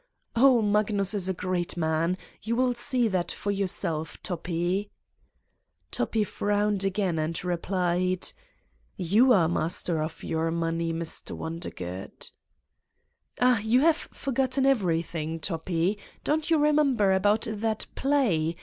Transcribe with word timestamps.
Oh, 0.35 0.63
Magnus 0.63 1.13
is 1.13 1.29
a 1.29 1.33
great 1.35 1.77
man. 1.77 2.17
You 2.41 2.55
will 2.55 2.73
see 2.73 3.07
that 3.09 3.31
for 3.31 3.51
yourself, 3.51 4.17
Toppi!" 4.23 4.89
Toppi 5.91 6.23
frowned 6.23 6.83
again 6.83 7.19
and 7.19 7.43
replied: 7.45 8.31
"You 8.97 9.31
are 9.31 9.47
master 9.47 10.01
of 10.01 10.23
your 10.23 10.49
money, 10.49 10.91
Mr. 10.91 11.33
Wonder 11.33 11.69
good." 11.69 12.31
"Ah, 13.39 13.59
you 13.59 13.81
have 13.81 13.95
forgotten 14.11 14.65
everything, 14.65 15.39
Toppi! 15.39 15.99
Don't 16.23 16.49
you 16.49 16.57
remember 16.57 17.13
about 17.13 17.45
that 17.47 17.85
play? 17.93 18.55